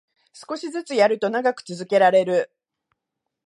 [0.33, 2.51] 少しずつやると長く続けられる